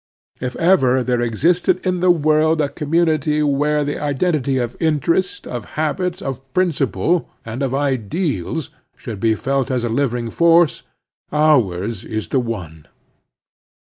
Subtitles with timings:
[0.39, 5.65] If ever there existed in the world a community where the identity of interest, of
[5.77, 10.15] habit, of principle, and of ideals should be felt 70 The Strenuous Life as a
[10.19, 10.83] living force,
[11.31, 12.87] ours is the one.